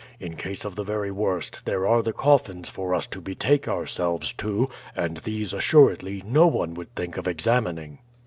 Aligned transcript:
In 0.19 0.35
case 0.35 0.65
of 0.65 0.75
the 0.75 0.83
very 0.83 1.11
worst, 1.11 1.61
there 1.65 1.85
are 1.87 2.01
the 2.01 2.11
coffins 2.11 2.67
for 2.67 2.95
us 2.95 3.05
to 3.05 3.21
betake 3.21 3.67
ourselves 3.67 4.33
to; 4.33 4.67
and 4.95 5.17
these, 5.17 5.53
assuredly, 5.53 6.23
no 6.25 6.47
one 6.47 6.73
would 6.73 6.95
think 6.95 7.17
of 7.17 7.27
examining." 7.27 7.99